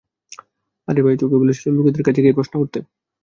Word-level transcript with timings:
আরে 0.87 1.01
ভাই, 1.05 1.15
তো 1.17 1.25
কে 1.29 1.35
বলেছিল, 1.41 1.65
লোকেদের 1.77 2.03
কাছে 2.03 2.19
গিয়ে 2.21 2.37
প্রশ্ন 2.37 2.53
করতে? 2.61 2.79